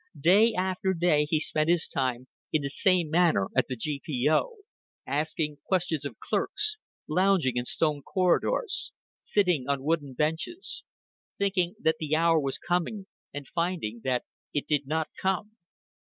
Day 0.19 0.55
after 0.55 0.95
day 0.95 1.27
he 1.29 1.39
spent 1.39 1.69
his 1.69 1.87
time 1.87 2.25
in 2.51 2.63
the 2.63 2.71
same 2.71 3.11
manner 3.11 3.49
at 3.55 3.67
the 3.67 3.75
G.P.O. 3.75 4.57
asking 5.05 5.57
questions 5.67 6.05
of 6.05 6.17
clerks, 6.19 6.79
lounging 7.07 7.55
in 7.55 7.65
stone 7.65 8.01
corridors, 8.01 8.93
sitting 9.21 9.69
on 9.69 9.83
wooden 9.83 10.15
benches, 10.15 10.85
thinking 11.37 11.75
that 11.79 11.97
the 11.99 12.15
hour 12.15 12.39
was 12.39 12.57
coming 12.57 13.05
and 13.31 13.47
finding 13.47 14.01
that 14.03 14.25
it 14.55 14.65
did 14.67 14.87
not 14.87 15.07
come. 15.21 15.51